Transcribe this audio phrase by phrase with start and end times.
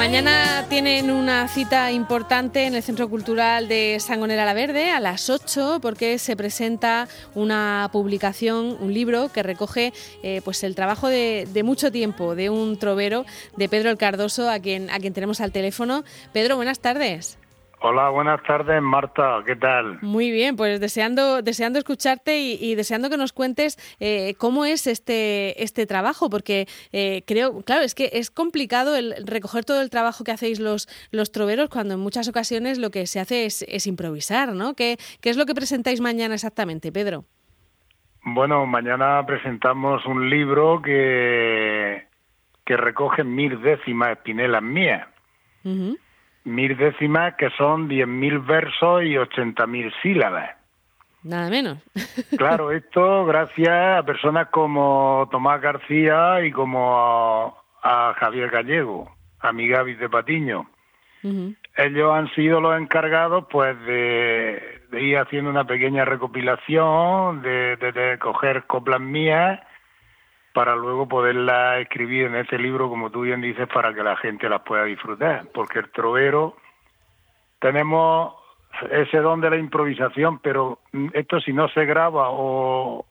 [0.00, 5.28] Mañana tienen una cita importante en el Centro Cultural de Sangonera la Verde a las
[5.28, 9.92] 8 porque se presenta una publicación, un libro que recoge
[10.22, 13.26] eh, pues el trabajo de, de, mucho tiempo de un trovero,
[13.58, 16.02] de Pedro el Cardoso, a quien, a quien tenemos al teléfono.
[16.32, 17.36] Pedro, buenas tardes.
[17.82, 19.42] Hola, buenas tardes, Marta.
[19.46, 19.98] ¿Qué tal?
[20.02, 25.62] Muy bien, pues deseando, deseando escucharte y, deseando que nos cuentes eh, cómo es este,
[25.62, 30.24] este trabajo, porque eh, creo, claro, es que es complicado el recoger todo el trabajo
[30.24, 33.86] que hacéis los, los troveros cuando en muchas ocasiones lo que se hace es, es
[33.86, 34.74] improvisar, ¿no?
[34.74, 37.24] ¿Qué, ¿Qué es lo que presentáis mañana exactamente, Pedro?
[38.22, 42.06] Bueno, mañana presentamos un libro que,
[42.66, 45.08] que recoge mil décimas espinelas mías
[46.44, 50.50] mil décimas que son diez mil versos y ochenta mil sílabas.
[51.22, 51.78] Nada menos.
[52.38, 59.66] claro, esto gracias a personas como Tomás García y como a, Javier Gallego, a mi
[59.66, 60.68] de Patiño.
[61.76, 68.18] Ellos han sido los encargados pues de, ir haciendo una pequeña recopilación, de, de, de
[68.18, 69.60] coger coplas mías
[70.52, 74.48] para luego poderla escribir en este libro, como tú bien dices, para que la gente
[74.48, 75.46] las pueda disfrutar.
[75.52, 76.56] Porque el trovero,
[77.60, 78.34] tenemos
[78.90, 80.80] ese don de la improvisación, pero
[81.12, 83.04] esto si no se graba o,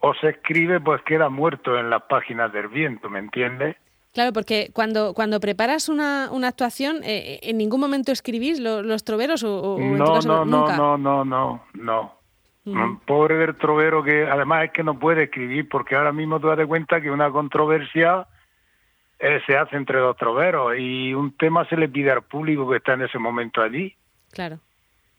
[0.00, 3.76] o se escribe, pues queda muerto en las páginas del viento, ¿me entiendes?
[4.12, 9.44] Claro, porque cuando, cuando preparas una, una actuación, eh, ¿en ningún momento escribís los, troveros
[9.44, 12.17] o, o no, no, no, no, no, no, no.
[13.06, 16.66] Pobre del trovero que además es que no puede escribir porque ahora mismo tú das
[16.66, 18.26] cuenta que una controversia
[19.18, 22.76] eh, se hace entre dos troveros y un tema se le pide al público que
[22.76, 23.94] está en ese momento allí.
[24.32, 24.58] Claro.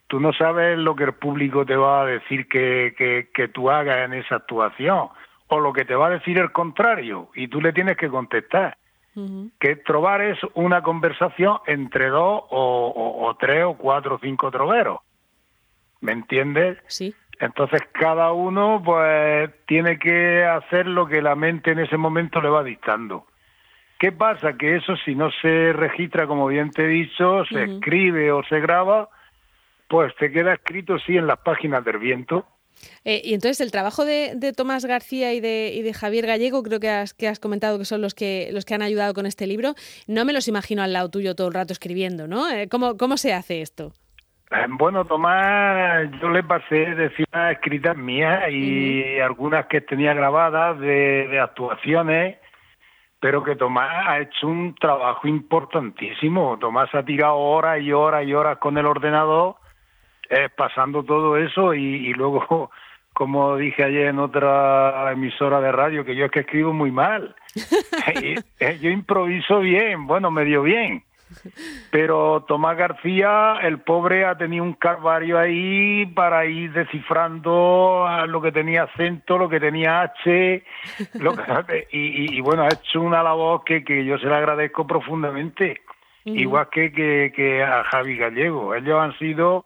[0.08, 3.70] Tú no sabes lo que el público te va a decir que, que, que tú
[3.70, 5.10] hagas en esa actuación
[5.48, 8.78] o lo que te va a decir el contrario y tú le tienes que contestar.
[9.60, 15.00] Que trobar es una conversación entre dos o, o tres o cuatro o cinco troveros.
[16.00, 16.78] ¿Me entiendes?
[16.88, 17.14] Sí.
[17.40, 22.50] Entonces cada uno pues tiene que hacer lo que la mente en ese momento le
[22.50, 23.26] va dictando.
[23.98, 24.58] ¿Qué pasa?
[24.58, 28.60] Que eso si no se registra, como bien te he dicho, se escribe o se
[28.60, 29.10] graba,
[29.88, 32.46] pues te queda escrito sí en las páginas del viento.
[33.04, 36.80] Eh, y entonces el trabajo de, Tomás García y de, y de, Javier Gallego, creo
[36.80, 39.48] que has, que has comentado que son los que, los que han ayudado con este
[39.48, 39.76] libro,
[40.08, 42.50] no me los imagino al lado tuyo todo el rato escribiendo, ¿no?
[42.50, 43.94] Eh, ¿Cómo, ¿Cómo se hace esto?
[44.52, 51.40] Eh, bueno, Tomás, yo le pasé decir escritas mías y algunas que tenía grabadas de,
[51.40, 52.38] actuaciones,
[53.20, 56.58] pero que Tomás ha hecho un trabajo importantísimo.
[56.60, 59.56] Tomás ha tirado horas y horas y horas con el ordenador,
[60.30, 62.72] eh, pasando todo eso y, luego,
[63.14, 67.36] como dije ayer en otra emisora de radio, que yo es que escribo muy mal.
[68.62, 71.04] Eh, yo improviso bien, bueno, medio bien
[71.92, 78.52] pero Tomás García, el pobre, ha tenido un calvario ahí para ir descifrando lo que
[78.52, 80.64] tenía acento, lo que tenía H,
[81.92, 85.82] y, bueno, ha hecho una labor que, que yo se le agradezco profundamente,
[86.26, 88.76] igual que, que, a Javi Gallego.
[88.76, 89.66] Ellos han sido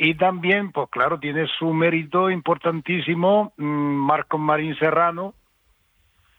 [0.00, 5.34] y también, pues claro, tiene su mérito importantísimo mm, Marcos Marín Serrano,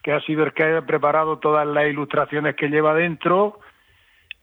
[0.02, 3.60] que ha sido el que ha preparado todas las ilustraciones que lleva dentro,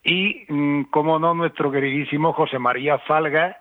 [0.08, 3.58] y, mm, como no, nuestro queridísimo José María Falga,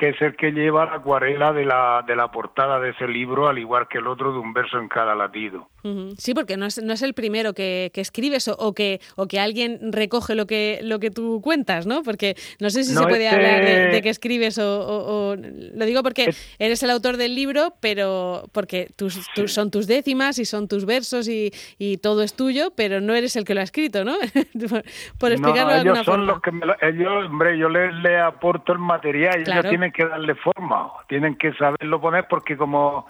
[0.00, 3.48] que es el que lleva la acuarela de la, de la portada de ese libro,
[3.48, 5.68] al igual que el otro de un verso en cada latido.
[6.16, 9.40] Sí, porque no es, no es el primero que, que escribes o, que, o que
[9.40, 12.02] alguien recoge lo que, lo que tú cuentas, ¿no?
[12.02, 16.34] Porque no sé si se puede este hablar de, que escribes o, Lo digo porque
[16.58, 21.28] eres el autor del libro, pero porque tus, son tus décimas y son tus versos
[21.28, 24.16] y, y, todo es tuyo, pero no eres el que lo ha escrito, ¿no?
[25.18, 27.90] por, explicarlo de alguna son Los que me ellos, hombre, yo les,
[28.20, 33.06] aporto el material y ellos tienen que darle forma, tienen que saberlo poner porque como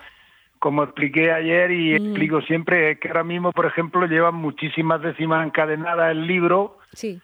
[0.61, 2.07] como expliqué ayer y mm.
[2.07, 6.79] explico siempre, es que ahora mismo, por ejemplo, llevan muchísimas décimas encadenadas el libro.
[6.93, 7.21] Sí.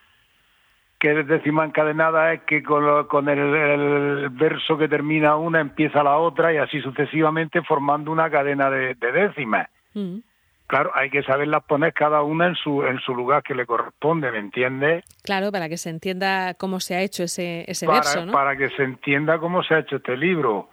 [0.99, 6.57] Que décima encadenada es que con, el, verso que termina una empieza la otra y
[6.57, 9.69] así sucesivamente formando una cadena de, décimas.
[9.93, 10.21] Mm.
[10.67, 14.33] Claro, hay que saberlas poner cada una en su en su lugar que le corresponde,
[14.33, 15.05] ¿me entiendes?
[15.23, 18.33] Claro, para que se entienda cómo se ha hecho ese, ese verso, ¿no?
[18.33, 20.71] Para que se entienda cómo se ha hecho este libro.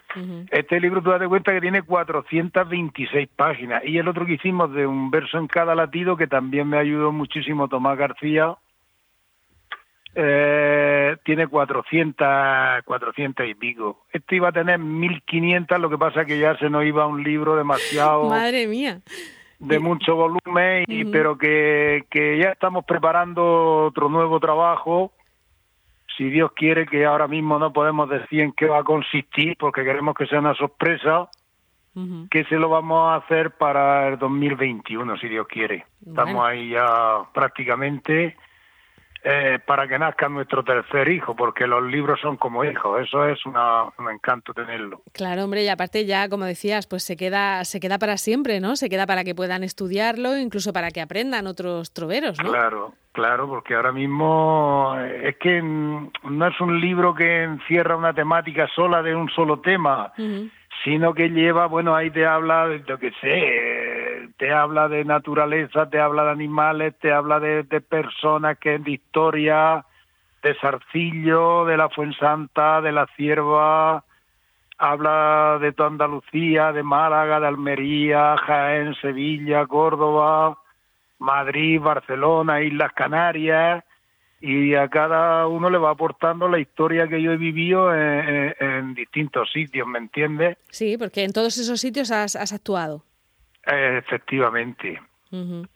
[0.52, 3.84] Este libro, tú das cuenta que tiene 426 páginas.
[3.84, 7.12] Y el otro que hicimos de un verso en cada latido, que también me ayudó
[7.12, 8.56] muchísimo Tomás García,
[10.14, 14.06] eh, tiene 400, 400 y pico.
[14.12, 17.56] Este iba a tener 1500, lo que pasa que ya se nos iba un libro
[17.56, 18.30] demasiado...
[18.30, 19.02] Madre mía
[19.64, 25.12] de mucho volumen, y, pero que, que ya estamos preparando otro nuevo trabajo.
[26.18, 29.84] Si Dios quiere, que ahora mismo no podemos decir en qué va a consistir, porque
[29.84, 31.30] queremos que sea una sorpresa,
[32.32, 35.86] que se lo vamos a hacer para el 2021, si Dios quiere.
[36.06, 38.36] Estamos ahí ya prácticamente
[39.26, 43.46] eh, para que nazca nuestro tercer hijo, porque los libros son como hijos, eso es
[43.46, 45.02] una, un encanto tenerlo.
[45.14, 48.76] Claro, hombre, y aparte ya, como decías, pues se queda, se queda para siempre, ¿no?
[48.76, 52.50] Se queda para que puedan estudiarlo, incluso para que aprendan otros troveros, ¿no?
[52.50, 58.14] Claro, claro, porque ahora mismo eh, es que no es un libro que encierra una
[58.14, 60.12] temática sola de un solo tema,
[60.84, 63.73] sino que lleva, bueno, ahí te habla de lo que sé,
[64.44, 69.86] te habla de naturaleza, te habla de animales, te habla de, personas que de historia,
[70.42, 74.04] de Sarcillo, de la Fuensanta, de la Cierva,
[74.78, 80.58] habla de toda Andalucía, de Málaga, de Almería, Jaén, Sevilla, Córdoba,
[81.20, 83.86] Madrid, Barcelona, Islas Canarias,
[84.42, 89.50] y a cada uno le va aportando la historia que yo he vivido en, distintos
[89.54, 90.58] sitios, ¿me entiendes?
[90.70, 93.06] Sí, porque en todos esos sitios has, actuado.
[93.66, 95.02] Efectivamente.
[95.32, 95.68] En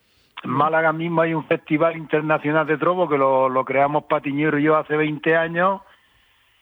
[0.44, 4.78] Málaga mismo hay un festival internacional de trobo que lo, lo creamos Patiñero y yo
[4.78, 5.82] hace 20 años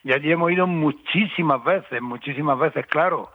[0.02, 3.30] y allí hemos ido muchísimas veces, muchísimas veces, claro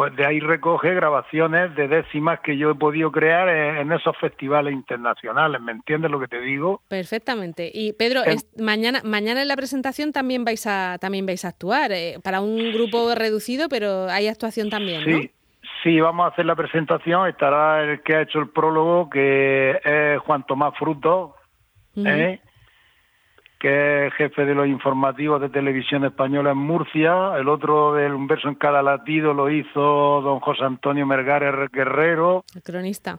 [0.00, 4.72] pues de ahí recoge grabaciones de décimas que yo he podido crear en, esos festivales
[4.72, 6.80] internacionales, ¿me entiendes lo que te digo?
[6.88, 7.70] Perfectamente.
[7.74, 8.22] Y Pedro,
[8.56, 12.72] mañana mañana en la presentación también vais a también vais a actuar eh, para un
[12.72, 15.18] grupo reducido, pero hay actuación también, ¿no?
[15.18, 15.30] Sí.
[15.82, 17.28] Sí, vamos a hacer la presentación.
[17.28, 21.36] Estará el que ha hecho el prólogo, que es Juan Tomás Fruto,
[21.96, 22.40] ¿eh?
[23.58, 28.26] que es jefe de los informativos de televisión española en Murcia, el otro del Un
[28.26, 33.18] verso en cada latido lo hizo don José Antonio Mergares Guerrero, el cronista,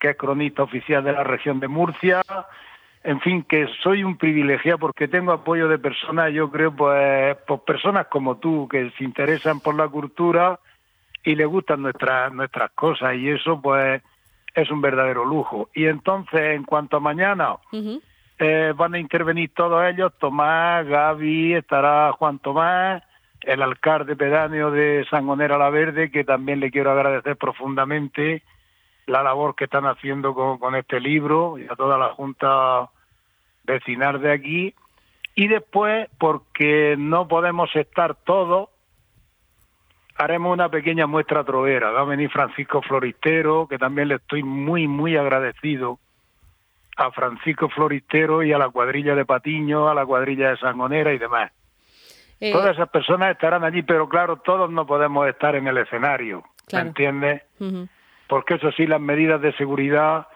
[0.00, 2.22] que es cronista oficial de la región de Murcia.
[3.04, 7.60] En fin, que soy un privilegiado porque tengo apoyo de personas, yo creo, pues, pues
[7.60, 10.58] personas como tú, que se interesan por la cultura
[11.26, 14.00] y les gustan nuestras nuestras cosas y eso, pues,
[14.54, 15.68] es un verdadero lujo.
[15.74, 17.56] Y entonces, en cuanto a mañana,
[18.38, 23.02] eh, van a intervenir todos ellos, Tomás, Gaby, estará Juan Tomás,
[23.42, 28.44] el alcalde pedáneo de Sangonera la Verde, que también le quiero agradecer profundamente
[29.06, 32.88] la labor que están haciendo con, este libro y a toda la Junta
[33.64, 34.74] vecinal de aquí.
[35.34, 38.68] Y después, porque no podemos estar todos,
[40.18, 41.90] haremos una pequeña muestra trovera.
[41.90, 45.98] Va a venir Francisco Floristero, que también le estoy muy, muy agradecido
[46.96, 51.18] a Francisco Floristero y a la cuadrilla de Patiño, a la cuadrilla de Sangonera y
[51.18, 51.52] demás.
[52.40, 56.44] Eh, Todas esas personas estarán allí, pero claro, todos no podemos estar en el escenario,
[56.72, 57.42] ¿me entiendes?
[58.28, 60.26] Porque eso sí, las medidas de seguridad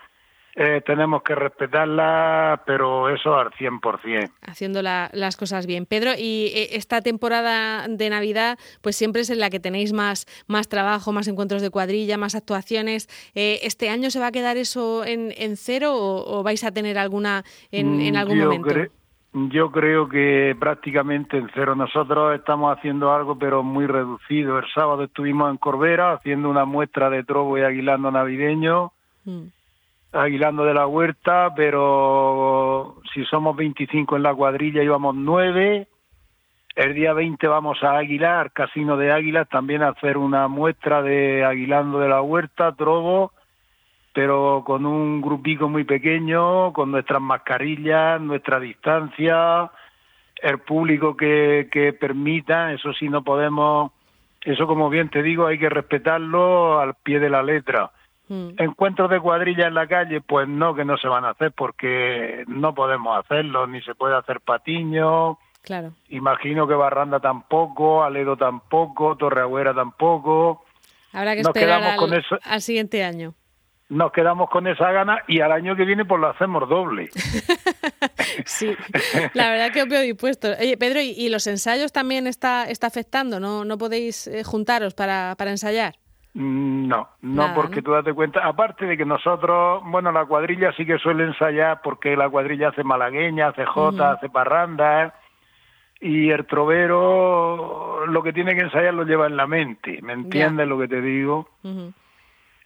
[0.56, 4.30] eh, tenemos que respetarla, pero eso al 100%.
[4.42, 5.86] Haciendo las cosas bien.
[5.86, 10.26] Pedro, y eh, esta temporada de Navidad, pues siempre es en la que tenéis más,
[10.46, 13.08] más trabajo, más encuentros de cuadrilla, más actuaciones.
[13.34, 16.98] Eh, ¿Este año se va a quedar eso en, en cero o, vais a tener
[16.98, 18.90] alguna en, en algún momento?
[19.32, 21.74] yo creo que prácticamente en cero.
[21.76, 24.58] Nosotros estamos haciendo algo, pero muy reducido.
[24.58, 28.92] El sábado estuvimos en Corbera haciendo una muestra de trobo y aguilando navideño.
[29.24, 29.46] Mm.
[30.12, 35.86] Aguilando de la Huerta, pero si somos 25 en la cuadrilla íbamos 9.
[36.74, 41.44] El día 20 vamos a Aguilar, Casino de Águilas, también a hacer una muestra de
[41.44, 43.30] Aguilando de la Huerta, Trobo,
[44.12, 49.70] pero con un grupico muy pequeño, con nuestras mascarillas, nuestra distancia,
[50.42, 53.92] el público que, que permita, eso sí no podemos,
[54.40, 57.92] eso como bien te digo, hay que respetarlo al pie de la letra
[58.30, 58.50] Mm.
[58.56, 62.44] Encuentros de cuadrilla en la calle, pues no, que no se van a hacer porque
[62.46, 65.38] no podemos hacerlo, ni se puede hacer patiño.
[65.62, 65.92] Claro.
[66.08, 70.64] Imagino que Barranda tampoco, Aledo tampoco, Torreagüera tampoco.
[71.12, 71.98] Habrá que esperar al,
[72.44, 73.34] al siguiente año
[73.90, 77.10] nos quedamos con esa gana y al año que viene pues lo hacemos doble.
[78.46, 78.74] sí,
[79.34, 80.48] la verdad que os veo dispuesto.
[80.58, 83.40] Oye, Pedro, ¿y, los ensayos también está, está afectando?
[83.40, 85.96] ¿No, no podéis eh, juntaros para, para ensayar?
[86.34, 90.86] Mm, no, no porque tú date cuenta, aparte de que nosotros, bueno, la cuadrilla sí
[90.86, 95.14] que suele ensayar porque la cuadrilla hace malagueña, hace jota, hace parranda,
[96.00, 100.68] y el trovero lo que tiene que ensayar lo lleva en la mente, ¿me entiendes
[100.68, 101.48] lo que te digo?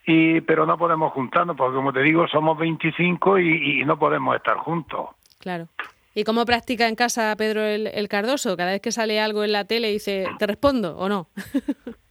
[0.07, 4.37] y Pero no podemos juntarnos porque, como te digo, somos 25 y, y no podemos
[4.37, 5.09] estar juntos.
[5.41, 5.69] Claro.
[6.15, 8.57] ¿Y cómo practica en casa Pedro el, el Cardoso?
[8.57, 11.29] Cada vez que sale algo en la tele dice, ¿te respondo o no?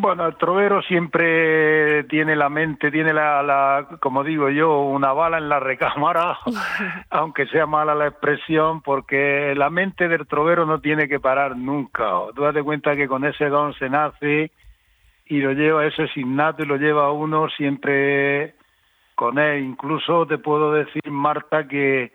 [0.00, 5.38] Bueno, el trovero siempre tiene la mente, tiene la, la, como digo yo, una bala
[5.38, 6.38] en la recámara,
[7.10, 12.10] aunque sea mala la expresión, porque la mente del trovero no tiene que parar nunca.
[12.34, 14.52] Tú date cuenta que con ese don se nace
[15.26, 18.54] y lo lleva, eso es innato y lo lleva uno siempre
[19.14, 19.64] con él.
[19.64, 22.12] Incluso te puedo decir, Marta, que,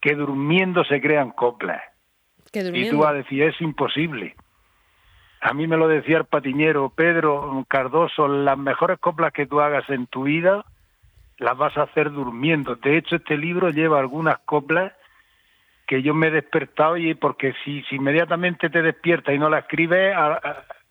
[0.00, 1.82] que durmiendo se crean coplas.
[2.52, 4.34] Y tú vas a decir, es imposible.
[5.40, 9.88] A mí me lo decía el patiñero Pedro Cardoso, las mejores coplas que tú hagas
[9.90, 10.64] en tu vida
[11.38, 12.76] las vas a hacer durmiendo.
[12.76, 14.92] De hecho, este libro lleva algunas coplas
[15.86, 20.16] que yo me he despertado y porque si, inmediatamente te despiertas y no la escribes,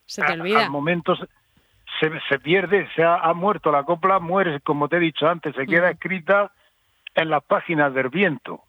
[0.06, 0.64] se te olvida.
[0.64, 1.26] al momento se,
[2.28, 5.90] se pierde, se ha, muerto la copla, muere, como te he dicho antes, se queda
[5.90, 6.52] escrita
[7.14, 8.62] en las páginas del viento.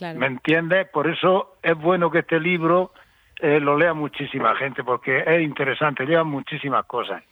[0.00, 0.88] ¿Me entiendes?
[0.88, 2.92] Por eso es bueno que este libro
[3.40, 7.22] eh, lo lea muchísima gente porque es interesante, lleva muchísimas cosas.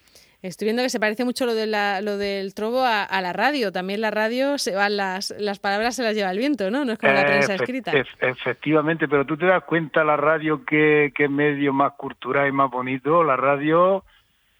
[0.42, 3.73] Estoy viendo que se parece mucho lo, de la, lo del trobo a, la radio.
[3.73, 6.84] También la radio se van las, las palabras se las lleva el viento, ¿no?
[6.84, 7.92] No es como la prensa escrita.
[8.20, 12.70] efectivamente, pero tú te das cuenta la radio que, que medio más cultural y más
[12.70, 13.25] bonito.
[13.25, 14.04] La radio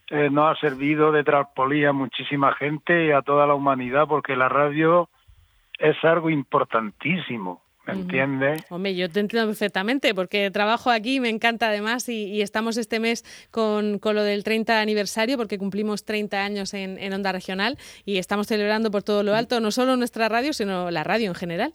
[0.09, 4.35] eh, nos ha servido de traspolía a muchísima gente y a toda la humanidad porque
[4.35, 5.07] la radio
[5.77, 7.61] es algo importantísimo.
[7.87, 8.65] ¿Me entiendes?
[8.69, 13.23] Hombre, yo te entiendo perfectamente porque trabajo aquí, me encanta además y, estamos este mes
[13.51, 18.17] con, con, lo del 30 aniversario porque cumplimos 30 años en, en, Onda Regional y
[18.17, 19.35] estamos celebrando por todo lo mm.
[19.35, 21.73] alto, no solo nuestra radio, sino la radio en general.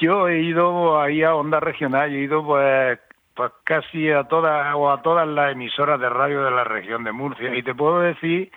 [0.00, 2.98] Yo he ido ahí a Onda Regional, he ido pues,
[3.34, 7.12] pues casi a todas o a todas las emisoras de radio de la región de
[7.12, 8.52] Murcia y te puedo decir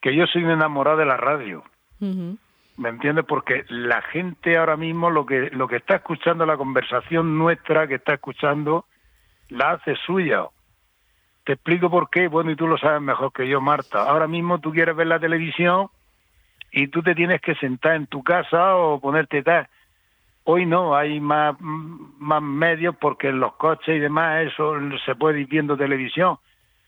[0.00, 1.64] que yo soy un enamorado de la radio.
[2.82, 3.24] ¿Me entiendes?
[3.24, 7.94] Porque la gente ahora mismo lo que lo que está escuchando la conversación nuestra que
[7.94, 8.86] está escuchando
[9.50, 10.46] la hace suya.
[11.44, 14.02] Te explico por qué, bueno, y tú lo sabes mejor que yo, Marta.
[14.02, 15.90] Ahora mismo tú quieres ver la televisión
[16.72, 19.68] y tú te tienes que sentar en tu casa o ponerte tal.
[20.42, 24.74] Hoy no, hay más, más medios porque en los coches y demás eso
[25.06, 26.38] se puede ir viendo televisión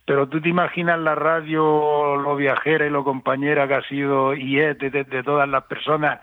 [0.05, 4.61] pero tú te imaginas la radio, lo viajera y lo compañera que ha sido y
[4.61, 6.21] es de, todas las personas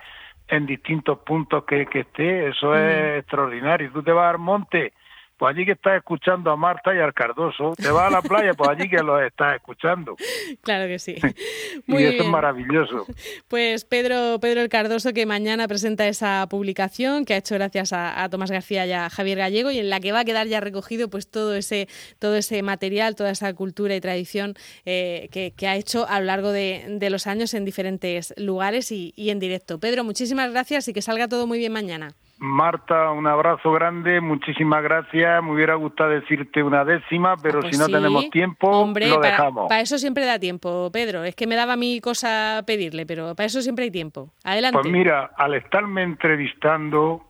[0.48, 3.92] en distintos puntos que, que esté, eso es extraordinario.
[3.92, 4.94] Tú te vas al monte
[5.42, 7.74] pues allí que estás escuchando a Marta y al Cardoso.
[7.76, 10.16] Te vas a la playa, pues allí que los estás escuchando.
[10.62, 11.16] Claro que sí.
[11.88, 13.08] Muy y eso es maravilloso.
[13.48, 18.30] Pues Pedro, Pedro el Cardoso, que mañana presenta esa publicación que ha hecho gracias a,
[18.30, 21.10] Tomás García y a Javier Gallego y en la que va a quedar ya recogido
[21.10, 21.88] pues todo ese,
[22.20, 24.54] todo ese material, toda esa cultura y tradición
[24.86, 29.40] eh, que, ha hecho a lo largo de, los años en diferentes lugares y en
[29.40, 29.80] directo.
[29.80, 32.14] Pedro, muchísimas gracias y que salga todo muy bien mañana.
[32.44, 35.44] Marta, un abrazo grande, muchísimas gracias.
[35.44, 39.70] Me hubiera gustado decirte una décima, pero ah, pues si no tenemos tiempo, lo dejamos.
[39.70, 41.24] Para eso siempre da tiempo, Pedro.
[41.24, 44.34] Es que me daba mi cosa pedirle, pero para eso siempre hay tiempo.
[44.44, 44.80] Adelante.
[44.82, 47.28] Pues mira, al estarme entrevistando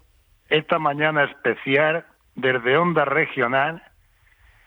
[0.48, 3.84] esta mañana especial desde Onda Regional,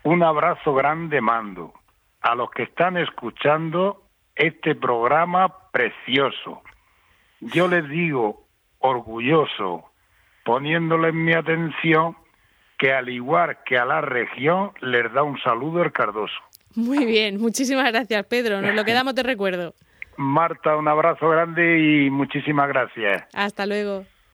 [0.03, 1.73] un abrazo grande mando
[2.21, 4.03] a los que están escuchando
[4.35, 6.61] este programa precioso.
[7.41, 8.45] Yo les digo,
[8.81, 9.91] orgulloso,
[10.45, 12.17] poniéndole en mi atención
[12.79, 16.35] que al igual que a la región les da un saludo el Cardoso.
[16.75, 19.75] Muy bien, muchísimas gracias Pedro, nos lo quedamos de recuerdo.
[20.17, 23.25] Marta, un abrazo grande y muchísimas gracias.
[23.35, 24.05] Hasta luego.